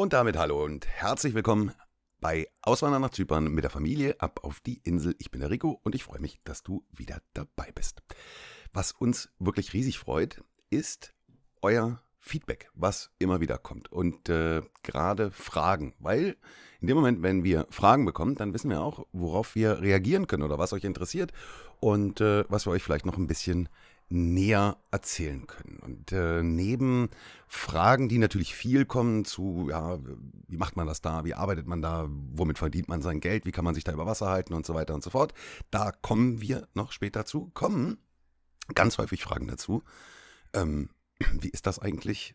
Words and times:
Und 0.00 0.14
damit 0.14 0.38
hallo 0.38 0.64
und 0.64 0.86
herzlich 0.86 1.34
willkommen 1.34 1.72
bei 2.20 2.48
Auswandern 2.62 3.02
nach 3.02 3.10
Zypern 3.10 3.52
mit 3.52 3.64
der 3.64 3.70
Familie 3.70 4.18
ab 4.18 4.40
auf 4.44 4.60
die 4.60 4.80
Insel. 4.82 5.14
Ich 5.18 5.30
bin 5.30 5.42
der 5.42 5.50
Rico 5.50 5.78
und 5.82 5.94
ich 5.94 6.04
freue 6.04 6.22
mich, 6.22 6.40
dass 6.42 6.62
du 6.62 6.86
wieder 6.90 7.20
dabei 7.34 7.70
bist. 7.74 8.02
Was 8.72 8.92
uns 8.92 9.28
wirklich 9.38 9.74
riesig 9.74 9.98
freut, 9.98 10.42
ist 10.70 11.12
euer 11.60 12.02
Feedback, 12.18 12.70
was 12.72 13.10
immer 13.18 13.42
wieder 13.42 13.58
kommt. 13.58 13.92
Und 13.92 14.30
äh, 14.30 14.62
gerade 14.82 15.30
Fragen, 15.32 15.94
weil 15.98 16.38
in 16.80 16.86
dem 16.86 16.96
Moment, 16.96 17.22
wenn 17.22 17.44
wir 17.44 17.66
Fragen 17.68 18.06
bekommen, 18.06 18.36
dann 18.36 18.54
wissen 18.54 18.70
wir 18.70 18.80
auch, 18.80 19.06
worauf 19.12 19.54
wir 19.54 19.82
reagieren 19.82 20.26
können 20.26 20.44
oder 20.44 20.56
was 20.56 20.72
euch 20.72 20.84
interessiert 20.84 21.34
und 21.78 22.22
äh, 22.22 22.44
was 22.48 22.66
wir 22.66 22.70
euch 22.70 22.82
vielleicht 22.82 23.04
noch 23.04 23.18
ein 23.18 23.26
bisschen 23.26 23.68
näher 24.10 24.76
erzählen 24.90 25.46
können. 25.46 25.78
Und 25.78 26.10
äh, 26.12 26.42
neben 26.42 27.10
Fragen, 27.46 28.08
die 28.08 28.18
natürlich 28.18 28.54
viel 28.54 28.84
kommen 28.84 29.24
zu, 29.24 29.68
ja, 29.70 29.98
wie 30.48 30.56
macht 30.56 30.76
man 30.76 30.88
das 30.88 31.00
da, 31.00 31.24
wie 31.24 31.34
arbeitet 31.34 31.66
man 31.66 31.80
da, 31.80 32.08
womit 32.10 32.58
verdient 32.58 32.88
man 32.88 33.02
sein 33.02 33.20
Geld, 33.20 33.46
wie 33.46 33.52
kann 33.52 33.64
man 33.64 33.74
sich 33.74 33.84
da 33.84 33.92
über 33.92 34.06
Wasser 34.06 34.28
halten 34.28 34.52
und 34.52 34.66
so 34.66 34.74
weiter 34.74 34.94
und 34.94 35.04
so 35.04 35.10
fort, 35.10 35.32
da 35.70 35.92
kommen 35.92 36.40
wir 36.40 36.68
noch 36.74 36.90
später 36.90 37.24
zu, 37.24 37.50
kommen 37.54 37.98
ganz 38.74 38.98
häufig 38.98 39.22
Fragen 39.22 39.46
dazu. 39.46 39.84
Ähm, 40.52 40.90
wie 41.40 41.50
ist 41.50 41.66
das 41.66 41.78
eigentlich, 41.78 42.34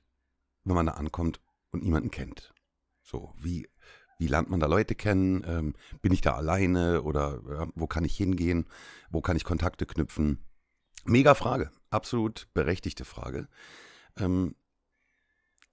wenn 0.64 0.76
man 0.76 0.86
da 0.86 0.94
ankommt 0.94 1.42
und 1.72 1.84
niemanden 1.84 2.10
kennt? 2.10 2.54
So, 3.02 3.34
wie, 3.38 3.68
wie 4.18 4.28
lernt 4.28 4.50
man 4.50 4.62
da 4.62 4.68
Leute 4.68 4.96
kennen? 4.96 5.44
Ähm, 5.46 5.74
bin 6.02 6.14
ich 6.14 6.22
da 6.22 6.36
alleine 6.36 7.04
oder 7.04 7.42
ja, 7.50 7.68
wo 7.76 7.86
kann 7.86 8.06
ich 8.06 8.16
hingehen? 8.16 8.66
Wo 9.10 9.20
kann 9.20 9.36
ich 9.36 9.44
Kontakte 9.44 9.86
knüpfen? 9.86 10.40
Mega 11.06 11.36
Frage, 11.36 11.72
absolut 11.92 12.48
berechtigte 12.54 13.06
Frage. 13.06 13.48
Ähm, 14.18 14.56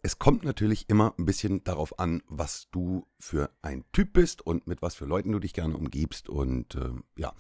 es 0.03 0.19
kommt 0.19 0.45
natürlich 0.45 0.89
immer 0.89 1.15
ein 1.19 1.25
bisschen 1.25 1.65
darauf 1.65 1.99
an, 1.99 2.23
was 2.27 2.69
du 2.71 3.07
für 3.19 3.51
ein 3.63 3.85
Typ 3.93 4.13
bist 4.13 4.45
und 4.45 4.67
mit 4.67 4.83
was 4.83 4.95
für 4.95 5.07
Leuten 5.07 5.33
du 5.33 5.39
dich 5.39 5.55
gerne 5.55 5.77
umgibst. 5.77 6.29
Und 6.29 6.75
äh, 6.75 6.91
ja, 7.17 7.33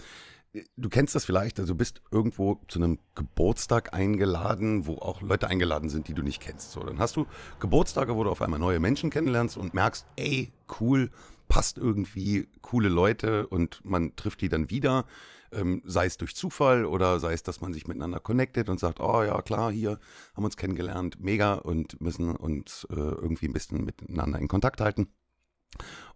du 0.77 0.89
kennst 0.89 1.15
das 1.15 1.25
vielleicht, 1.25 1.59
also 1.59 1.73
du 1.73 1.79
bist 1.79 2.03
irgendwo 2.11 2.61
zu 2.69 2.79
einem 2.79 2.99
Geburtstag 3.15 3.95
eingeladen, 3.95 4.87
wo 4.87 4.97
auch 4.97 5.23
Leute 5.23 5.49
eingeladen 5.49 5.89
sind, 5.89 6.09
die 6.09 6.15
du 6.15 6.23
nicht 6.23 6.41
kennst. 6.41 6.73
So, 6.73 6.81
dann 6.81 6.99
hast 6.99 7.17
du 7.17 7.27
Geburtstage, 7.61 8.17
wo 8.17 8.25
du 8.25 8.31
auf 8.31 8.43
einmal 8.43 8.61
neue 8.61 8.81
Menschen 8.81 9.11
kennenlernst 9.11 9.57
und 9.57 9.75
merkst, 9.75 10.07
ey, 10.17 10.53
cool, 10.81 11.11
passt 11.49 11.79
irgendwie, 11.79 12.49
coole 12.61 12.89
Leute 12.89 13.47
und 13.47 13.85
man 13.85 14.17
trifft 14.17 14.41
die 14.41 14.49
dann 14.49 14.71
wieder 14.71 15.05
ähm, 15.53 15.83
sei 15.85 16.07
es 16.07 16.17
durch 16.17 16.35
Zufall 16.35 16.85
oder 16.85 17.21
sei 17.21 17.33
es, 17.33 17.43
dass 17.43 17.61
man 17.61 17.73
sich 17.73 17.87
miteinander 17.87 18.21
connectet 18.21 18.69
und 18.69 18.81
sagt, 18.81 19.01
oh 19.01 19.23
ja, 19.23 19.41
klar, 19.43 19.71
hier 19.71 19.91
haben 19.91 20.43
wir 20.43 20.47
uns 20.47 20.57
kennengelernt, 20.57 21.21
mega 21.21 21.55
und 21.55 22.01
müssen 22.01 22.35
uns 22.35 22.87
äh, 22.91 22.95
irgendwie 22.95 23.47
ein 23.47 23.53
bisschen 23.53 23.85
miteinander 23.85 24.39
in 24.39 24.49
Kontakt 24.49 24.81
halten. 24.81 25.09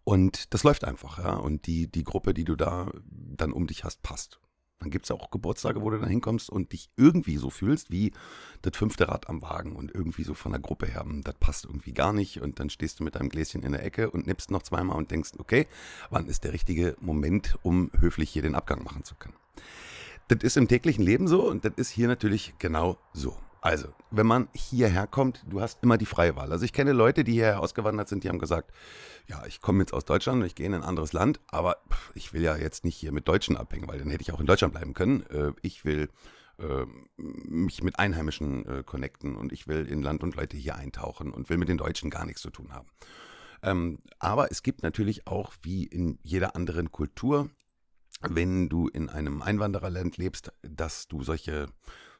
Und 0.04 0.54
das 0.54 0.62
läuft 0.62 0.84
einfach, 0.84 1.18
ja. 1.18 1.34
Und 1.34 1.66
die, 1.66 1.90
die 1.90 2.04
Gruppe, 2.04 2.32
die 2.32 2.44
du 2.44 2.56
da 2.56 2.90
dann 3.10 3.52
um 3.52 3.66
dich 3.66 3.84
hast, 3.84 4.02
passt. 4.02 4.40
Dann 4.78 4.90
gibt 4.90 5.06
es 5.06 5.10
auch 5.10 5.30
Geburtstage, 5.30 5.80
wo 5.80 5.90
du 5.90 5.98
dann 5.98 6.08
hinkommst 6.08 6.50
und 6.50 6.72
dich 6.72 6.90
irgendwie 6.96 7.38
so 7.38 7.48
fühlst 7.48 7.90
wie 7.90 8.12
das 8.60 8.76
fünfte 8.76 9.08
Rad 9.08 9.28
am 9.28 9.40
Wagen 9.40 9.74
und 9.74 9.94
irgendwie 9.94 10.22
so 10.22 10.34
von 10.34 10.52
der 10.52 10.60
Gruppe 10.60 10.86
her, 10.86 11.00
hm, 11.00 11.22
das 11.22 11.34
passt 11.40 11.64
irgendwie 11.64 11.94
gar 11.94 12.12
nicht. 12.12 12.42
Und 12.42 12.60
dann 12.60 12.68
stehst 12.68 13.00
du 13.00 13.04
mit 13.04 13.14
deinem 13.14 13.30
Gläschen 13.30 13.62
in 13.62 13.72
der 13.72 13.82
Ecke 13.82 14.10
und 14.10 14.26
nippst 14.26 14.50
noch 14.50 14.62
zweimal 14.62 14.96
und 14.96 15.10
denkst, 15.10 15.32
okay, 15.38 15.66
wann 16.10 16.26
ist 16.26 16.44
der 16.44 16.52
richtige 16.52 16.96
Moment, 17.00 17.58
um 17.62 17.90
höflich 17.98 18.30
hier 18.30 18.42
den 18.42 18.54
Abgang 18.54 18.84
machen 18.84 19.02
zu 19.02 19.14
können? 19.14 19.36
Das 20.28 20.42
ist 20.42 20.56
im 20.56 20.68
täglichen 20.68 21.04
Leben 21.04 21.26
so 21.26 21.48
und 21.48 21.64
das 21.64 21.72
ist 21.76 21.90
hier 21.90 22.08
natürlich 22.08 22.54
genau 22.58 22.98
so. 23.12 23.36
Also, 23.66 23.88
wenn 24.12 24.28
man 24.28 24.46
hierher 24.54 25.08
kommt, 25.08 25.44
du 25.48 25.60
hast 25.60 25.82
immer 25.82 25.98
die 25.98 26.06
freie 26.06 26.36
Wahl. 26.36 26.52
Also 26.52 26.64
ich 26.64 26.72
kenne 26.72 26.92
Leute, 26.92 27.24
die 27.24 27.32
hierher 27.32 27.58
ausgewandert 27.58 28.08
sind, 28.08 28.22
die 28.22 28.28
haben 28.28 28.38
gesagt, 28.38 28.70
ja, 29.26 29.44
ich 29.44 29.60
komme 29.60 29.80
jetzt 29.80 29.92
aus 29.92 30.04
Deutschland 30.04 30.40
und 30.40 30.46
ich 30.46 30.54
gehe 30.54 30.66
in 30.66 30.74
ein 30.74 30.84
anderes 30.84 31.12
Land, 31.12 31.40
aber 31.48 31.78
ich 32.14 32.32
will 32.32 32.42
ja 32.42 32.56
jetzt 32.56 32.84
nicht 32.84 32.94
hier 32.94 33.10
mit 33.10 33.26
Deutschen 33.26 33.56
abhängen, 33.56 33.88
weil 33.88 33.98
dann 33.98 34.08
hätte 34.08 34.22
ich 34.22 34.32
auch 34.32 34.38
in 34.38 34.46
Deutschland 34.46 34.72
bleiben 34.72 34.94
können. 34.94 35.26
Äh, 35.30 35.50
ich 35.62 35.84
will 35.84 36.10
äh, 36.60 36.86
mich 37.16 37.82
mit 37.82 37.98
Einheimischen 37.98 38.66
äh, 38.66 38.82
connecten 38.84 39.34
und 39.34 39.52
ich 39.52 39.66
will 39.66 39.84
in 39.84 40.00
Land 40.00 40.22
und 40.22 40.36
Leute 40.36 40.56
hier 40.56 40.76
eintauchen 40.76 41.32
und 41.32 41.50
will 41.50 41.58
mit 41.58 41.68
den 41.68 41.78
Deutschen 41.78 42.08
gar 42.08 42.24
nichts 42.24 42.42
zu 42.42 42.50
tun 42.50 42.72
haben. 42.72 42.86
Ähm, 43.64 43.98
aber 44.20 44.52
es 44.52 44.62
gibt 44.62 44.84
natürlich 44.84 45.26
auch, 45.26 45.54
wie 45.62 45.82
in 45.82 46.20
jeder 46.22 46.54
anderen 46.54 46.92
Kultur, 46.92 47.50
wenn 48.20 48.68
du 48.68 48.86
in 48.86 49.08
einem 49.08 49.42
Einwandererland 49.42 50.18
lebst, 50.18 50.52
dass 50.62 51.08
du 51.08 51.24
solche 51.24 51.66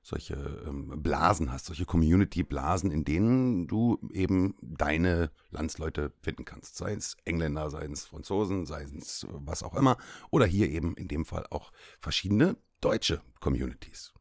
solche 0.06 0.34
ähm, 0.66 1.02
Blasen 1.02 1.52
hast, 1.52 1.66
solche 1.66 1.84
Community-Blasen, 1.84 2.90
in 2.90 3.04
denen 3.04 3.66
du 3.66 3.98
eben 4.12 4.54
deine 4.62 5.30
Landsleute 5.50 6.12
finden 6.22 6.44
kannst. 6.44 6.76
Sei 6.76 6.92
es 6.92 7.16
Engländer, 7.24 7.70
sei 7.70 7.86
es 7.86 8.04
Franzosen, 8.04 8.66
sei 8.66 8.84
es 8.84 9.24
äh, 9.24 9.28
was 9.32 9.62
auch 9.62 9.74
immer. 9.74 9.96
Oder 10.30 10.46
hier 10.46 10.70
eben 10.70 10.94
in 10.96 11.08
dem 11.08 11.24
Fall 11.24 11.46
auch 11.50 11.72
verschiedene 11.98 12.56
deutsche 12.80 13.20
Communities. 13.40 14.12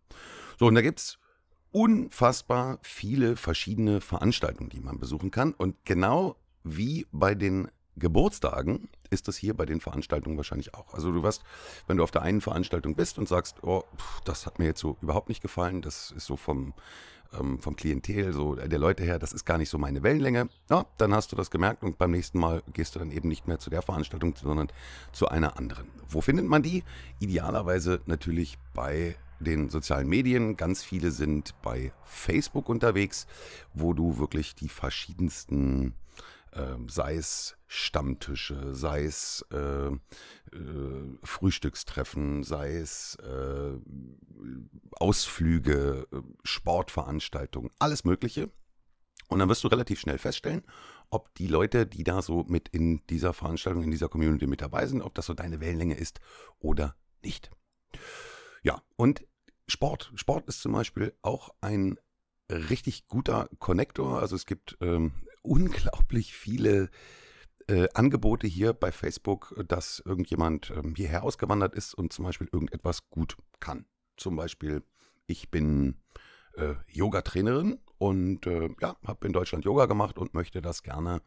So, 0.60 0.68
und 0.68 0.76
da 0.76 0.82
gibt 0.82 1.00
es 1.00 1.20
unfassbar 1.72 2.80
viele 2.82 3.36
verschiedene 3.36 4.02
Veranstaltungen, 4.02 4.70
die 4.70 4.80
man 4.80 5.00
besuchen 5.00 5.30
kann. 5.30 5.54
Und 5.54 5.76
genau 5.86 6.38
wie 6.64 7.06
bei 7.12 7.36
den 7.36 7.70
Geburtstagen 7.98 8.90
ist 9.10 9.28
das 9.28 9.38
hier 9.38 9.54
bei 9.54 9.66
den 9.66 9.80
Veranstaltungen 9.80 10.38
wahrscheinlich 10.38 10.74
auch. 10.74 10.94
Also 10.94 11.12
du 11.12 11.24
wirst, 11.24 11.44
wenn 11.88 11.98
du 11.98 12.04
auf 12.04 12.12
der 12.12 12.24
einen 12.24 12.42
Veranstaltung 12.42 12.96
bist 12.96 13.18
und 13.18 13.28
sagst, 13.28 13.64
oh, 13.64 13.84
das 14.26 14.46
hat 14.46 14.60
mir 14.60 14.66
jetzt 14.66 14.82
so 14.82 14.98
überhaupt 15.02 15.30
nicht 15.30 15.42
gefallen, 15.42 15.82
das 15.82 16.12
ist 16.12 16.26
so 16.26 16.36
vom, 16.36 16.74
ähm, 17.40 17.60
vom 17.60 17.76
Klientel, 17.76 18.34
so 18.34 18.56
der 18.56 18.80
Leute 18.80 19.04
her, 19.04 19.20
das 19.20 19.32
ist 19.32 19.46
gar 19.46 19.58
nicht 19.58 19.70
so 19.70 19.78
meine 19.78 20.04
Wellenlänge, 20.04 20.50
ja, 20.70 20.86
dann 20.98 21.14
hast 21.14 21.32
du 21.32 21.36
das 21.36 21.52
gemerkt 21.52 21.84
und 21.84 21.98
beim 21.98 22.12
nächsten 22.12 22.40
Mal 22.40 22.64
gehst 22.74 22.96
du 22.96 23.00
dann 23.00 23.12
eben 23.12 23.30
nicht 23.30 23.48
mehr 23.48 23.60
zu 23.60 23.70
der 23.70 23.82
Veranstaltung, 23.82 24.36
sondern 24.36 24.68
zu 25.14 25.30
einer 25.30 25.58
anderen. 25.58 25.88
Wo 26.10 26.22
findet 26.22 26.46
man 26.46 26.64
die? 26.64 26.84
Idealerweise 27.20 28.02
natürlich 28.06 28.58
bei 28.74 29.16
den 29.40 29.70
sozialen 29.70 30.08
Medien. 30.08 30.56
Ganz 30.58 30.84
viele 30.84 31.12
sind 31.12 31.54
bei 31.62 31.92
Facebook 32.06 32.70
unterwegs, 32.70 33.28
wo 33.74 33.94
du 33.94 34.18
wirklich 34.18 34.56
die 34.56 34.70
verschiedensten 34.70 35.94
sei 36.88 37.16
es 37.16 37.58
Stammtische, 37.68 38.74
sei 38.74 39.04
es 39.04 39.46
äh, 39.52 39.88
äh, 39.88 39.98
Frühstückstreffen, 41.24 42.44
sei 42.44 42.78
es 42.78 43.16
äh, 43.16 43.78
Ausflüge, 44.92 46.08
äh, 46.12 46.18
Sportveranstaltungen, 46.44 47.72
alles 47.80 48.06
Mögliche. 48.06 48.50
Und 49.28 49.40
dann 49.40 49.50
wirst 49.50 49.64
du 49.64 49.68
relativ 49.68 50.00
schnell 50.00 50.18
feststellen, 50.18 50.64
ob 51.10 51.34
die 51.36 51.48
Leute, 51.48 51.86
die 51.86 52.04
da 52.04 52.22
so 52.22 52.44
mit 52.48 52.70
in 52.70 53.06
dieser 53.08 53.34
Veranstaltung, 53.34 53.84
in 53.84 53.92
dieser 53.92 54.10
Community 54.10 54.48
mit 54.48 54.62
dabei 54.62 54.86
sind, 54.88 55.02
ob 55.02 55.16
das 55.16 55.26
so 55.26 55.34
deine 55.34 55.60
Wellenlänge 55.60 55.96
ist 55.96 56.20
oder 56.60 56.96
nicht. 57.24 57.50
Ja, 58.62 58.82
und 58.96 59.26
Sport. 59.68 60.12
Sport 60.16 60.48
ist 60.48 60.62
zum 60.62 60.74
Beispiel 60.74 61.14
auch 61.24 61.50
ein 61.60 61.98
richtig 62.50 63.08
guter 63.08 63.50
Connector. 63.58 64.20
Also 64.20 64.36
es 64.36 64.46
gibt 64.46 64.78
ähm, 64.80 65.12
unglaublich 65.46 66.34
viele 66.34 66.90
äh, 67.68 67.88
Angebote 67.94 68.48
hier 68.48 68.74
bei 68.74 68.92
Facebook, 68.92 69.56
dass 69.68 70.02
irgendjemand 70.06 70.72
ähm, 70.76 70.96
hierher 70.96 71.24
ausgewandert 71.24 71.74
ist 71.76 71.94
und 71.94 72.14
zum 72.14 72.26
Beispiel 72.26 72.48
irgendetwas 72.52 73.10
gut 73.10 73.38
kann. 73.60 73.86
Zum 74.18 74.36
Beispiel, 74.36 74.84
ich 75.28 75.50
bin 75.50 76.02
äh, 76.58 76.76
Yoga-Trainerin 76.92 77.80
und 77.98 78.46
äh, 78.46 78.70
ja, 78.82 78.96
habe 79.06 79.28
in 79.28 79.34
Deutschland 79.34 79.64
Yoga 79.64 79.86
gemacht 79.86 80.18
und 80.18 80.34
möchte 80.34 80.62
das 80.62 80.84
gerne 80.84 81.22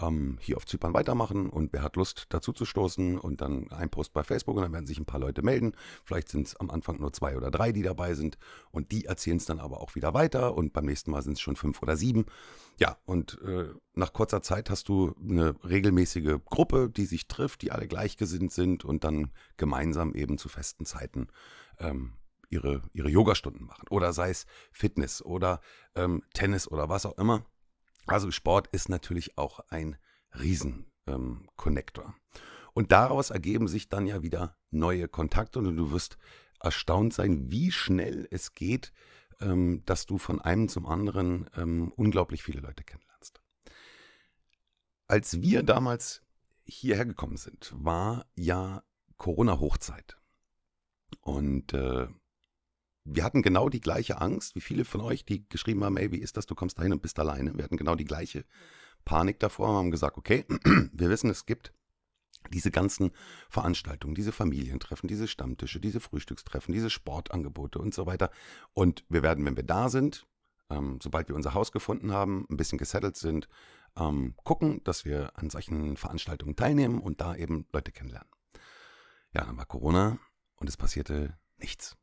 ähm, 0.00 0.38
hier 0.40 0.56
auf 0.56 0.66
Zypern 0.66 0.94
weitermachen. 0.94 1.50
Und 1.50 1.72
wer 1.72 1.82
hat 1.82 1.96
Lust 1.96 2.26
dazu 2.28 2.52
zu 2.52 2.64
stoßen 2.64 3.18
und 3.18 3.40
dann 3.40 3.70
ein 3.72 3.90
Post 3.90 4.12
bei 4.12 4.22
Facebook 4.22 4.56
und 4.56 4.62
dann 4.62 4.72
werden 4.72 4.86
sich 4.86 4.98
ein 4.98 5.06
paar 5.06 5.20
Leute 5.20 5.42
melden. 5.42 5.72
Vielleicht 6.04 6.28
sind 6.28 6.46
es 6.46 6.56
am 6.56 6.70
Anfang 6.70 7.00
nur 7.00 7.12
zwei 7.12 7.36
oder 7.36 7.50
drei, 7.50 7.72
die 7.72 7.82
dabei 7.82 8.14
sind 8.14 8.38
und 8.70 8.92
die 8.92 9.06
erzählen 9.06 9.38
es 9.38 9.46
dann 9.46 9.58
aber 9.58 9.80
auch 9.80 9.94
wieder 9.96 10.14
weiter 10.14 10.54
und 10.54 10.72
beim 10.72 10.84
nächsten 10.84 11.10
Mal 11.10 11.22
sind 11.22 11.34
es 11.34 11.40
schon 11.40 11.56
fünf 11.56 11.82
oder 11.82 11.96
sieben. 11.96 12.26
Ja, 12.78 12.96
und 13.06 13.40
äh, 13.42 13.68
nach 13.94 14.12
kurzer 14.12 14.42
Zeit 14.42 14.70
hast 14.70 14.88
du 14.88 15.14
eine 15.20 15.54
regelmäßige 15.64 16.38
Gruppe, 16.44 16.90
die 16.90 17.06
sich 17.06 17.26
trifft, 17.26 17.62
die 17.62 17.72
alle 17.72 17.88
gleichgesinnt 17.88 18.52
sind 18.52 18.84
und 18.84 19.04
dann 19.04 19.30
gemeinsam 19.56 20.14
eben 20.14 20.38
zu 20.38 20.48
festen 20.48 20.84
Zeiten 20.84 21.28
ähm, 21.78 22.12
ihre, 22.50 22.82
ihre 22.92 23.08
Yogastunden 23.08 23.66
machen. 23.66 23.86
Oder 23.90 24.12
sei 24.12 24.30
es 24.30 24.46
Fitness 24.72 25.22
oder 25.22 25.60
ähm, 25.94 26.22
Tennis 26.32 26.68
oder 26.68 26.88
was 26.88 27.06
auch 27.06 27.18
immer. 27.18 27.44
Also 28.06 28.30
Sport 28.30 28.68
ist 28.68 28.88
natürlich 28.88 29.38
auch 29.38 29.60
ein 29.68 29.96
Riesen-Connector. 30.38 32.04
Ähm, 32.04 32.40
und 32.74 32.92
daraus 32.92 33.30
ergeben 33.30 33.68
sich 33.68 33.88
dann 33.88 34.06
ja 34.06 34.22
wieder 34.22 34.56
neue 34.70 35.08
Kontakte 35.08 35.60
und 35.60 35.76
du 35.76 35.92
wirst 35.92 36.18
erstaunt 36.60 37.14
sein, 37.14 37.50
wie 37.50 37.70
schnell 37.70 38.26
es 38.30 38.54
geht, 38.54 38.92
ähm, 39.40 39.82
dass 39.84 40.06
du 40.06 40.18
von 40.18 40.40
einem 40.40 40.68
zum 40.68 40.86
anderen 40.86 41.48
ähm, 41.56 41.92
unglaublich 41.96 42.42
viele 42.42 42.60
Leute 42.60 42.84
kennenlernst. 42.84 43.40
Als 45.06 45.40
wir 45.40 45.62
damals 45.62 46.22
hierher 46.64 47.04
gekommen 47.04 47.36
sind, 47.36 47.72
war 47.76 48.26
ja 48.34 48.82
Corona-Hochzeit. 49.18 50.18
Und 51.20 51.72
äh, 51.74 52.08
wir 53.04 53.22
hatten 53.22 53.42
genau 53.42 53.68
die 53.68 53.80
gleiche 53.80 54.20
Angst, 54.20 54.54
wie 54.54 54.60
viele 54.60 54.84
von 54.84 55.00
euch, 55.00 55.24
die 55.24 55.46
geschrieben 55.48 55.84
haben, 55.84 55.96
ey, 55.96 56.10
wie 56.10 56.18
ist 56.18 56.36
das, 56.36 56.46
du 56.46 56.54
kommst 56.54 56.78
dahin 56.78 56.92
und 56.92 57.02
bist 57.02 57.18
alleine. 57.18 57.54
Wir 57.56 57.64
hatten 57.64 57.76
genau 57.76 57.94
die 57.94 58.04
gleiche 58.04 58.44
Panik 59.04 59.38
davor 59.40 59.68
und 59.70 59.76
haben 59.76 59.90
gesagt, 59.90 60.16
okay, 60.16 60.44
wir 60.92 61.10
wissen, 61.10 61.28
es 61.30 61.44
gibt 61.44 61.72
diese 62.50 62.70
ganzen 62.70 63.10
Veranstaltungen, 63.48 64.14
diese 64.14 64.32
Familientreffen, 64.32 65.08
diese 65.08 65.28
Stammtische, 65.28 65.80
diese 65.80 66.00
Frühstückstreffen, 66.00 66.74
diese 66.74 66.90
Sportangebote 66.90 67.78
und 67.78 67.94
so 67.94 68.06
weiter. 68.06 68.30
Und 68.72 69.04
wir 69.08 69.22
werden, 69.22 69.44
wenn 69.44 69.56
wir 69.56 69.64
da 69.64 69.88
sind, 69.88 70.26
ähm, 70.70 70.98
sobald 71.02 71.28
wir 71.28 71.36
unser 71.36 71.54
Haus 71.54 71.72
gefunden 71.72 72.12
haben, 72.12 72.46
ein 72.50 72.56
bisschen 72.56 72.78
gesettelt 72.78 73.16
sind, 73.16 73.48
ähm, 73.96 74.34
gucken, 74.44 74.82
dass 74.84 75.04
wir 75.04 75.38
an 75.38 75.50
solchen 75.50 75.96
Veranstaltungen 75.96 76.56
teilnehmen 76.56 77.00
und 77.00 77.20
da 77.20 77.34
eben 77.36 77.66
Leute 77.72 77.92
kennenlernen. 77.92 78.28
Ja, 79.34 79.44
dann 79.44 79.56
war 79.56 79.66
Corona 79.66 80.18
und 80.56 80.68
es 80.68 80.76
passierte 80.76 81.36
nichts. 81.58 81.96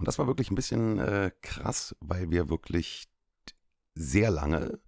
Und 0.00 0.08
das 0.08 0.18
war 0.18 0.26
wirklich 0.26 0.50
ein 0.50 0.54
bisschen 0.54 0.98
äh, 0.98 1.30
krass, 1.42 1.94
weil 2.00 2.30
wir 2.30 2.48
wirklich 2.48 3.06
sehr 3.94 4.30
lange 4.30 4.80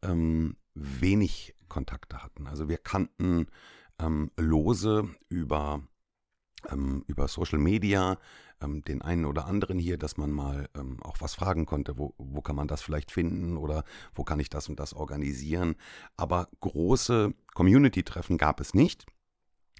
ähm, 0.00 0.56
wenig 0.72 1.54
Kontakte 1.68 2.22
hatten. 2.22 2.46
Also 2.46 2.66
wir 2.66 2.78
kannten 2.78 3.48
ähm, 3.98 4.30
lose 4.38 5.06
über, 5.28 5.82
ähm, 6.70 7.04
über 7.08 7.28
Social 7.28 7.58
Media 7.58 8.18
ähm, 8.62 8.82
den 8.82 9.02
einen 9.02 9.26
oder 9.26 9.44
anderen 9.44 9.78
hier, 9.78 9.98
dass 9.98 10.16
man 10.16 10.30
mal 10.30 10.70
ähm, 10.74 10.96
auch 11.02 11.16
was 11.20 11.34
fragen 11.34 11.66
konnte, 11.66 11.98
wo, 11.98 12.14
wo 12.16 12.40
kann 12.40 12.56
man 12.56 12.66
das 12.66 12.80
vielleicht 12.80 13.10
finden 13.10 13.58
oder 13.58 13.84
wo 14.14 14.24
kann 14.24 14.40
ich 14.40 14.48
das 14.48 14.70
und 14.70 14.80
das 14.80 14.94
organisieren. 14.94 15.76
Aber 16.16 16.48
große 16.60 17.34
Community-Treffen 17.52 18.38
gab 18.38 18.60
es 18.60 18.72
nicht, 18.72 19.04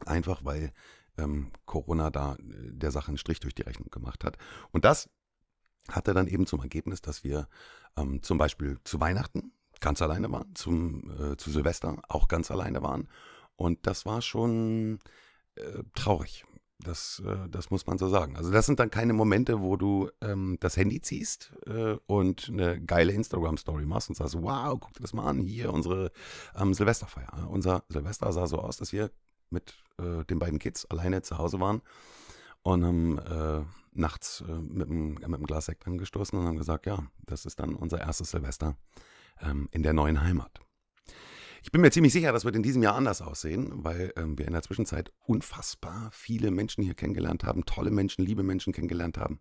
einfach 0.04 0.44
weil 0.44 0.74
ähm, 1.18 1.52
Corona 1.66 2.10
da 2.10 2.34
äh, 2.34 2.72
der 2.72 2.90
Sache 2.90 3.08
einen 3.08 3.18
Strich 3.18 3.40
durch 3.40 3.54
die 3.54 3.62
Rechnung 3.62 3.90
gemacht 3.90 4.24
hat. 4.24 4.36
Und 4.72 4.84
das 4.84 5.08
hatte 5.90 6.14
dann 6.14 6.28
eben 6.28 6.46
zum 6.46 6.60
Ergebnis, 6.60 7.02
dass 7.02 7.24
wir 7.24 7.48
ähm, 7.96 8.22
zum 8.22 8.38
Beispiel 8.38 8.78
zu 8.84 9.00
Weihnachten 9.00 9.52
ganz 9.80 10.00
alleine 10.00 10.30
waren, 10.32 10.54
zum, 10.54 11.10
äh, 11.18 11.36
zu 11.36 11.50
Silvester 11.50 12.00
auch 12.08 12.28
ganz 12.28 12.50
alleine 12.50 12.82
waren. 12.82 13.08
Und 13.56 13.86
das 13.86 14.06
war 14.06 14.22
schon 14.22 14.98
äh, 15.56 15.82
traurig. 15.94 16.44
Das, 16.80 17.22
äh, 17.24 17.48
das 17.48 17.70
muss 17.70 17.86
man 17.86 17.98
so 17.98 18.08
sagen. 18.08 18.36
Also 18.36 18.50
das 18.50 18.66
sind 18.66 18.80
dann 18.80 18.90
keine 18.90 19.12
Momente, 19.12 19.60
wo 19.60 19.76
du 19.76 20.10
ähm, 20.20 20.56
das 20.60 20.76
Handy 20.76 21.00
ziehst 21.00 21.52
äh, 21.66 21.96
und 22.06 22.48
eine 22.48 22.80
geile 22.80 23.12
Instagram-Story 23.12 23.86
machst 23.86 24.08
und 24.08 24.16
sagst, 24.16 24.40
wow, 24.40 24.78
guck 24.80 24.92
dir 24.94 25.02
das 25.02 25.12
mal 25.12 25.26
an, 25.26 25.40
hier 25.40 25.72
unsere 25.72 26.10
ähm, 26.56 26.74
Silvesterfeier. 26.74 27.48
Unser 27.48 27.84
Silvester 27.88 28.32
sah 28.32 28.46
so 28.46 28.58
aus, 28.58 28.76
dass 28.76 28.92
wir 28.92 29.10
mit 29.54 29.74
äh, 29.98 30.24
den 30.26 30.38
beiden 30.38 30.58
Kids 30.58 30.84
alleine 30.86 31.22
zu 31.22 31.38
Hause 31.38 31.60
waren 31.60 31.80
und 32.62 32.84
haben 32.84 33.18
äh, 33.18 33.62
nachts 33.92 34.44
äh, 34.46 34.52
mit, 34.52 34.88
einem, 34.88 35.14
mit 35.14 35.24
einem 35.24 35.44
Glas 35.44 35.66
Sekt 35.66 35.86
angestoßen 35.86 36.38
und 36.38 36.46
haben 36.46 36.58
gesagt, 36.58 36.84
ja, 36.86 36.98
das 37.24 37.46
ist 37.46 37.60
dann 37.60 37.74
unser 37.74 38.00
erstes 38.00 38.32
Silvester 38.32 38.76
ähm, 39.40 39.68
in 39.70 39.82
der 39.82 39.92
neuen 39.92 40.20
Heimat. 40.22 40.60
Ich 41.62 41.72
bin 41.72 41.80
mir 41.80 41.90
ziemlich 41.90 42.12
sicher, 42.12 42.30
das 42.30 42.44
wird 42.44 42.56
in 42.56 42.62
diesem 42.62 42.82
Jahr 42.82 42.94
anders 42.94 43.22
aussehen, 43.22 43.70
weil 43.72 44.12
ähm, 44.16 44.38
wir 44.38 44.46
in 44.46 44.52
der 44.52 44.62
Zwischenzeit 44.62 45.10
unfassbar 45.24 46.10
viele 46.12 46.50
Menschen 46.50 46.84
hier 46.84 46.94
kennengelernt 46.94 47.44
haben, 47.44 47.64
tolle 47.64 47.90
Menschen, 47.90 48.22
liebe 48.24 48.42
Menschen 48.42 48.74
kennengelernt 48.74 49.16
haben. 49.16 49.38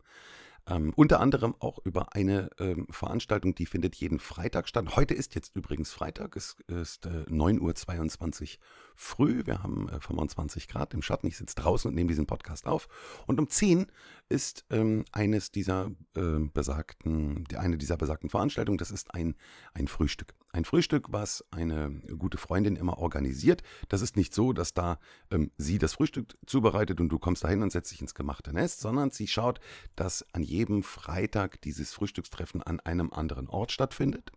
Ähm, 0.65 0.93
unter 0.95 1.19
anderem 1.19 1.55
auch 1.59 1.79
über 1.83 2.15
eine 2.15 2.49
ähm, 2.57 2.87
Veranstaltung, 2.89 3.53
die 3.53 3.65
findet 3.65 3.95
jeden 3.95 4.19
Freitag 4.19 4.69
statt. 4.69 4.95
Heute 4.95 5.13
ist 5.13 5.35
jetzt 5.35 5.55
übrigens 5.55 5.91
Freitag, 5.91 6.37
es 6.37 6.55
ist 6.67 7.05
äh, 7.05 7.25
9.22 7.29 8.41
Uhr 8.41 8.47
früh. 8.95 9.45
Wir 9.45 9.61
haben 9.61 9.89
äh, 9.89 9.99
25 9.99 10.69
Grad 10.69 10.93
im 10.93 11.01
Schatten. 11.01 11.27
Ich 11.27 11.37
sitze 11.37 11.55
draußen 11.55 11.89
und 11.89 11.95
nehme 11.95 12.07
diesen 12.07 12.27
Podcast 12.27 12.65
auf. 12.65 12.87
Und 13.27 13.39
um 13.39 13.49
10 13.49 13.87
ist 14.29 14.65
ähm, 14.69 15.03
eines 15.11 15.51
dieser 15.51 15.91
äh, 16.15 16.39
besagten, 16.53 17.45
eine 17.55 17.77
dieser 17.77 17.97
besagten 17.97 18.29
Veranstaltungen, 18.29 18.77
das 18.77 18.91
ist 18.91 19.13
ein, 19.13 19.35
ein 19.73 19.89
Frühstück. 19.89 20.33
Ein 20.55 20.65
Frühstück, 20.65 21.07
was 21.09 21.43
eine 21.49 21.89
gute 22.19 22.37
Freundin 22.37 22.75
immer 22.75 22.99
organisiert. 22.99 23.63
Das 23.89 24.03
ist 24.03 24.15
nicht 24.15 24.35
so, 24.35 24.53
dass 24.53 24.75
da 24.75 24.99
ähm, 25.31 25.49
sie 25.57 25.79
das 25.79 25.93
Frühstück 25.93 26.35
zubereitet 26.45 27.01
und 27.01 27.09
du 27.09 27.17
kommst 27.17 27.43
dahin 27.43 27.63
und 27.63 27.71
setzt 27.71 27.91
dich 27.91 28.01
ins 28.01 28.13
gemachte 28.13 28.53
Nest, 28.53 28.79
sondern 28.79 29.09
sie 29.09 29.27
schaut, 29.27 29.59
dass 29.95 30.23
an 30.31 30.43
jedem 30.43 30.83
Freitag 30.83 31.59
dieses 31.61 31.91
Frühstückstreffen 31.91 32.61
an 32.61 32.79
einem 32.79 33.11
anderen 33.11 33.49
Ort 33.49 33.71
stattfindet 33.71 34.31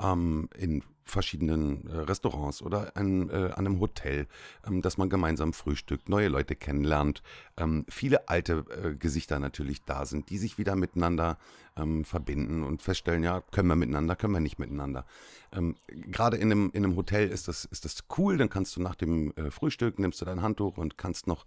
ähm, 0.00 0.48
in 0.56 0.82
verschiedenen 1.04 1.86
äh, 1.88 1.98
Restaurants 1.98 2.62
oder 2.62 2.96
an, 2.96 3.28
äh, 3.28 3.32
an 3.32 3.66
einem 3.66 3.80
Hotel, 3.80 4.26
ähm, 4.66 4.82
dass 4.82 4.98
man 4.98 5.10
gemeinsam 5.10 5.52
frühstückt, 5.52 6.08
neue 6.08 6.28
Leute 6.28 6.54
kennenlernt, 6.54 7.22
ähm, 7.56 7.84
viele 7.88 8.28
alte 8.28 8.64
äh, 8.82 8.94
Gesichter 8.94 9.38
natürlich 9.38 9.84
da 9.84 10.06
sind, 10.06 10.30
die 10.30 10.38
sich 10.38 10.58
wieder 10.58 10.76
miteinander 10.76 11.38
ähm, 11.76 12.04
verbinden 12.04 12.62
und 12.62 12.82
feststellen, 12.82 13.22
ja, 13.22 13.40
können 13.40 13.68
wir 13.68 13.76
miteinander, 13.76 14.16
können 14.16 14.34
wir 14.34 14.40
nicht 14.40 14.58
miteinander. 14.58 15.04
Ähm, 15.52 15.76
gerade 15.88 16.36
in 16.36 16.52
einem, 16.52 16.70
in 16.72 16.84
einem 16.84 16.96
Hotel 16.96 17.28
ist 17.28 17.48
das, 17.48 17.64
ist 17.64 17.84
das 17.84 18.04
cool, 18.16 18.36
dann 18.36 18.48
kannst 18.48 18.76
du 18.76 18.82
nach 18.82 18.94
dem 18.94 19.32
äh, 19.32 19.50
Frühstück, 19.50 19.98
nimmst 19.98 20.20
du 20.20 20.24
dein 20.24 20.42
Handtuch 20.42 20.78
und 20.78 20.98
kannst 20.98 21.26
noch 21.26 21.44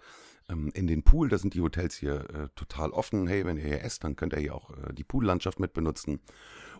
ähm, 0.49 0.71
in 0.73 0.87
den 0.87 1.03
Pool, 1.03 1.29
da 1.29 1.37
sind 1.37 1.53
die 1.53 1.61
Hotels 1.61 1.95
hier 1.95 2.29
äh, 2.29 2.47
total 2.55 2.91
offen, 2.91 3.27
hey, 3.27 3.45
wenn 3.45 3.57
ihr 3.57 3.63
hier 3.63 3.83
esst, 3.83 4.03
dann 4.03 4.15
könnt 4.15 4.33
ihr 4.33 4.39
hier 4.39 4.55
auch 4.55 4.71
die 4.93 5.03
Poollandschaft 5.03 5.59
mit 5.59 5.73
benutzen. 5.73 6.19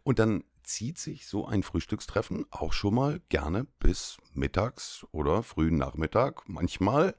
Und 0.04 0.20
dann 0.20 0.44
zieht 0.66 0.98
sich 0.98 1.28
so 1.28 1.46
ein 1.46 1.64
Frühstückstreffen 1.64 2.46
auch 2.52 2.74
schon 2.74 2.96
mal 2.96 3.22
gerne 3.30 3.66
bis 3.80 4.18
mittags 4.34 5.06
oder 5.12 5.44
frühen 5.44 5.78
Nachmittag, 5.78 6.48
manchmal 6.48 7.16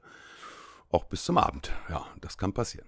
auch 0.89 1.05
bis 1.05 1.23
zum 1.23 1.37
Abend. 1.37 1.71
Ja, 1.89 2.05
das 2.21 2.37
kann 2.37 2.53
passieren. 2.53 2.87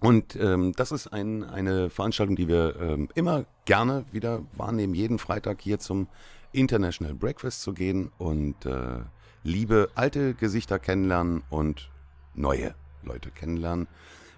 Und 0.00 0.36
ähm, 0.36 0.72
das 0.76 0.92
ist 0.92 1.08
ein, 1.08 1.42
eine 1.42 1.90
Veranstaltung, 1.90 2.36
die 2.36 2.48
wir 2.48 2.76
ähm, 2.80 3.08
immer 3.14 3.46
gerne 3.64 4.04
wieder 4.12 4.44
wahrnehmen, 4.52 4.94
jeden 4.94 5.18
Freitag 5.18 5.60
hier 5.60 5.80
zum 5.80 6.08
International 6.52 7.14
Breakfast 7.14 7.62
zu 7.62 7.74
gehen 7.74 8.12
und 8.16 8.64
äh, 8.64 9.00
liebe 9.42 9.90
alte 9.94 10.34
Gesichter 10.34 10.78
kennenlernen 10.78 11.42
und 11.50 11.90
neue 12.34 12.74
Leute 13.02 13.30
kennenlernen, 13.30 13.88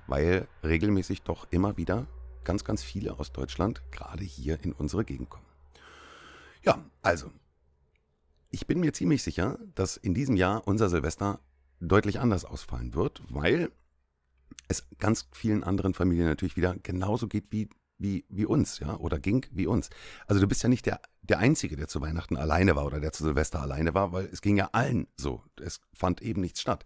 weil 0.06 0.48
regelmäßig 0.64 1.22
doch 1.22 1.46
immer 1.50 1.76
wieder 1.76 2.06
ganz, 2.44 2.64
ganz 2.64 2.82
viele 2.82 3.18
aus 3.18 3.32
Deutschland 3.32 3.82
gerade 3.90 4.24
hier 4.24 4.62
in 4.62 4.72
unsere 4.72 5.04
Gegend 5.04 5.30
kommen. 5.30 5.46
Ja, 6.62 6.84
also, 7.02 7.30
ich 8.50 8.66
bin 8.66 8.80
mir 8.80 8.92
ziemlich 8.92 9.22
sicher, 9.22 9.58
dass 9.74 9.96
in 9.96 10.14
diesem 10.14 10.36
Jahr 10.36 10.66
unser 10.66 10.88
Silvester 10.90 11.40
deutlich 11.80 12.20
anders 12.20 12.44
ausfallen 12.44 12.94
wird, 12.94 13.22
weil 13.28 13.70
es 14.68 14.86
ganz 14.98 15.28
vielen 15.32 15.64
anderen 15.64 15.94
Familien 15.94 16.26
natürlich 16.26 16.56
wieder 16.56 16.76
genauso 16.82 17.28
geht 17.28 17.46
wie, 17.50 17.68
wie, 17.98 18.24
wie 18.28 18.46
uns, 18.46 18.78
ja, 18.78 18.96
oder 18.96 19.18
ging 19.18 19.46
wie 19.50 19.66
uns. 19.66 19.90
Also 20.26 20.40
du 20.40 20.46
bist 20.46 20.62
ja 20.62 20.68
nicht 20.68 20.86
der, 20.86 21.00
der 21.22 21.38
Einzige, 21.38 21.76
der 21.76 21.88
zu 21.88 22.00
Weihnachten 22.00 22.36
alleine 22.36 22.76
war 22.76 22.86
oder 22.86 23.00
der 23.00 23.12
zu 23.12 23.24
Silvester 23.24 23.60
alleine 23.60 23.94
war, 23.94 24.12
weil 24.12 24.26
es 24.26 24.42
ging 24.42 24.56
ja 24.56 24.70
allen 24.72 25.06
so. 25.16 25.42
Es 25.60 25.80
fand 25.92 26.22
eben 26.22 26.40
nichts 26.40 26.60
statt. 26.60 26.84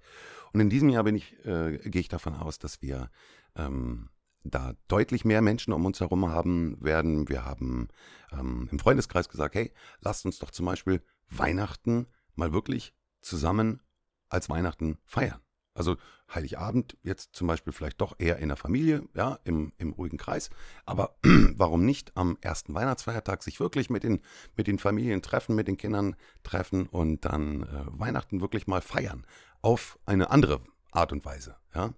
Und 0.53 0.61
in 0.61 0.71
diesem 0.71 0.89
Jahr 0.89 1.05
bin 1.05 1.17
ich, 1.17 1.35
äh, 1.45 1.79
gehe 1.79 2.01
ich 2.01 2.09
davon 2.09 2.35
aus, 2.35 2.59
dass 2.59 2.83
wir 2.83 3.11
ähm, 3.57 4.09
da 4.45 4.75
deutlich 4.89 5.25
mehr 5.25 5.43
Menschen 5.43 5.73
um 5.73 5.85
uns 5.85 6.01
herum 6.01 6.29
haben 6.29 6.77
werden. 6.81 7.29
Wir 7.29 7.45
haben 7.45 7.89
ähm, 8.33 8.69
im 8.71 8.79
Freundeskreis 8.79 9.29
gesagt, 9.29 9.55
hey, 9.55 9.73
lasst 10.01 10.25
uns 10.25 10.39
doch 10.39 10.51
zum 10.51 10.67
Beispiel 10.67 11.03
Weihnachten 11.29 12.07
mal 12.35 12.53
wirklich 12.53 12.95
zusammen 13.21 13.81
als 14.29 14.49
Weihnachten 14.49 14.99
feiern. 15.05 15.41
Also 15.75 15.97
Heiligabend 16.33 16.97
jetzt 17.03 17.35
zum 17.35 17.49
Beispiel 17.49 17.73
vielleicht 17.73 18.01
doch 18.01 18.15
eher 18.19 18.39
in 18.39 18.49
der 18.49 18.57
Familie, 18.57 19.09
ja, 19.15 19.39
im, 19.45 19.73
im 19.77 19.93
ruhigen 19.93 20.19
Kreis. 20.19 20.51
Aber 20.87 21.17
warum 21.57 21.85
nicht 21.85 22.17
am 22.17 22.39
ersten 22.41 22.75
Weihnachtsfeiertag 22.75 23.43
sich 23.43 23.61
wirklich 23.61 23.91
mit 23.91 24.05
den, 24.05 24.21
mit 24.57 24.67
den 24.69 24.79
Familien 24.79 25.21
treffen, 25.21 25.57
mit 25.57 25.67
den 25.67 25.77
Kindern 25.77 26.17
treffen 26.45 26.87
und 26.87 27.25
dann 27.25 27.65
äh, 27.65 27.85
Weihnachten 27.87 28.41
wirklich 28.41 28.67
mal 28.67 28.83
feiern. 28.83 29.27
Auf 29.63 29.99
eine 30.07 30.31
andere 30.31 30.61
Art 30.93 31.13
und 31.13 31.25
Weise, 31.25 31.57
ja. 31.75 31.93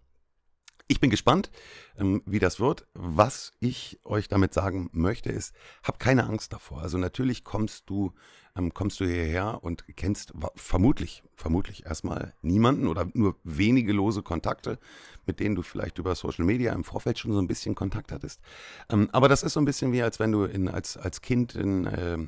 Ich 0.88 1.00
bin 1.00 1.10
gespannt, 1.10 1.50
ähm, 1.98 2.22
wie 2.26 2.38
das 2.38 2.60
wird. 2.60 2.86
Was 2.94 3.50
ich 3.58 3.98
euch 4.04 4.28
damit 4.28 4.54
sagen 4.54 4.88
möchte, 4.92 5.30
ist, 5.30 5.52
hab 5.82 5.98
keine 5.98 6.28
Angst 6.28 6.52
davor. 6.52 6.80
Also 6.80 6.96
natürlich 6.96 7.42
kommst 7.42 7.90
du, 7.90 8.12
ähm, 8.56 8.72
kommst 8.72 9.00
du 9.00 9.04
hierher 9.04 9.64
und 9.64 9.84
kennst 9.96 10.32
vermutlich, 10.54 11.24
vermutlich 11.34 11.86
erstmal 11.86 12.34
niemanden 12.40 12.86
oder 12.86 13.08
nur 13.14 13.34
wenige 13.42 13.92
lose 13.92 14.22
Kontakte, 14.22 14.78
mit 15.26 15.40
denen 15.40 15.56
du 15.56 15.62
vielleicht 15.62 15.98
über 15.98 16.14
Social 16.14 16.44
Media 16.44 16.72
im 16.72 16.84
Vorfeld 16.84 17.18
schon 17.18 17.32
so 17.32 17.40
ein 17.40 17.48
bisschen 17.48 17.74
Kontakt 17.74 18.12
hattest. 18.12 18.40
Ähm, 18.88 19.08
aber 19.10 19.28
das 19.28 19.42
ist 19.42 19.54
so 19.54 19.60
ein 19.60 19.64
bisschen 19.64 19.92
wie, 19.92 20.02
als 20.02 20.20
wenn 20.20 20.30
du 20.30 20.44
in, 20.44 20.68
als, 20.68 20.96
als 20.96 21.20
Kind 21.20 21.56
in, 21.56 21.84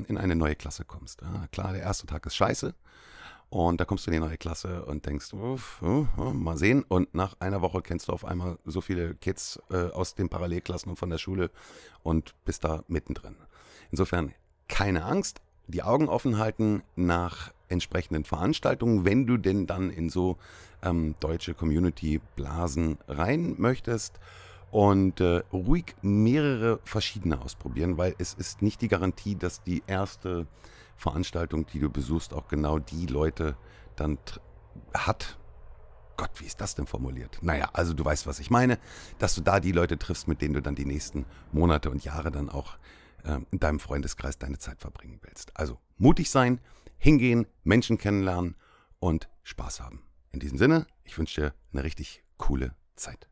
in 0.08 0.18
eine 0.18 0.34
neue 0.34 0.56
Klasse 0.56 0.84
kommst. 0.84 1.22
klar, 1.52 1.72
der 1.72 1.82
erste 1.82 2.06
Tag 2.08 2.26
ist 2.26 2.34
scheiße. 2.34 2.74
Und 3.50 3.81
da 3.81 3.87
kommst 3.87 4.07
du 4.07 4.11
in 4.11 4.21
die 4.21 4.26
neue 4.26 4.37
Klasse 4.37 4.85
und 4.85 5.07
denkst, 5.07 5.33
uff, 5.33 5.81
uh, 5.83 6.07
uh, 6.19 6.33
mal 6.33 6.59
sehen. 6.59 6.85
Und 6.87 7.14
nach 7.14 7.35
einer 7.40 7.62
Woche 7.62 7.81
kennst 7.81 8.09
du 8.09 8.12
auf 8.12 8.25
einmal 8.25 8.59
so 8.67 8.81
viele 8.83 9.14
Kids 9.14 9.59
äh, 9.71 9.90
aus 9.90 10.14
den 10.14 10.28
Parallelklassen 10.28 10.90
und 10.90 10.97
von 10.97 11.09
der 11.09 11.19
Schule 11.19 11.50
und 12.02 12.35
bist 12.45 12.64
da 12.64 12.85
mittendrin. 12.88 13.37
Insofern 13.90 14.35
keine 14.69 15.05
Angst, 15.05 15.40
die 15.67 15.83
Augen 15.83 16.09
offen 16.09 16.38
halten 16.38 16.83
nach 16.95 17.52
entsprechenden 17.69 18.25
Veranstaltungen, 18.25 19.05
wenn 19.05 19.26
du 19.26 19.38
denn 19.38 19.67
dann 19.67 19.90
in 19.90 20.11
so 20.11 20.37
ähm, 20.83 21.14
deutsche 21.21 21.55
Community-Blasen 21.55 22.99
rein 23.09 23.55
möchtest. 23.59 24.21
und 24.71 25.21
äh, 25.21 25.43
ruhig 25.50 25.95
mehrere 26.02 26.81
verschiedene 26.85 27.40
ausprobieren, 27.40 27.97
weil 27.97 28.14
es 28.19 28.35
ist 28.35 28.61
nicht 28.61 28.83
die 28.83 28.88
Garantie, 28.88 29.35
dass 29.35 29.62
die 29.62 29.83
erste 29.87 30.47
Veranstaltung, 30.99 31.67
die 31.67 31.78
du 31.78 31.88
besuchst, 31.88 32.35
auch 32.35 32.49
genau 32.49 32.78
die 32.78 33.07
Leute 33.07 33.57
dann 33.97 34.19
hat. 34.93 35.38
Gott, 36.17 36.31
wie 36.40 36.45
ist 36.45 36.61
das 36.61 36.75
denn 36.75 36.87
formuliert? 36.87 37.38
Naja, 37.40 37.71
also 37.73 37.95
du 37.95 38.05
weißt, 38.05 38.26
was 38.26 38.40
ich 38.40 38.50
meine, 38.50 38.78
dass 39.19 39.37
du 39.37 39.40
da 39.40 39.61
die 39.61 39.73
Leute 39.73 39.99
triffst, 39.99 40.26
mit 40.26 40.43
denen 40.43 40.55
du 40.55 40.61
dann 40.61 40.75
die 40.75 40.85
nächsten 40.85 41.25
Monate 41.52 41.90
und 41.90 42.05
Jahre 42.05 42.33
dann 42.33 42.50
auch 42.50 42.76
äh, 43.23 43.38
in 43.52 43.61
deinem 43.61 43.78
Freundeskreis 43.78 44.38
deine 44.38 44.59
Zeit 44.59 44.81
verbringen 44.81 45.21
willst. 45.23 45.57
Also 45.57 45.78
mutig 45.97 46.31
sein, 46.31 46.61
hingehen, 46.99 47.47
Menschen 47.62 47.97
kennenlernen 47.97 48.57
und 48.99 49.28
Spaß 49.45 49.81
haben. 49.81 50.02
In 50.33 50.40
diesem 50.40 50.59
Sinne, 50.59 50.87
ich 51.05 51.17
wünsche 51.17 51.40
dir 51.40 51.55
eine 51.73 51.85
richtig 51.85 52.25
coole 52.37 52.75
Zeit. 52.97 53.28